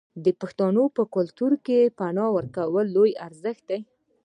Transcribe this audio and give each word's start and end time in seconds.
د 0.25 0.27
پښتنو 0.41 0.83
په 0.95 1.03
کلتور 1.15 1.51
کې 1.65 1.77
د 1.85 1.93
پنا 1.97 2.25
ورکول 2.35 2.85
لوی 2.95 3.11
ارزښت 3.27 3.63
دی. 3.69 3.79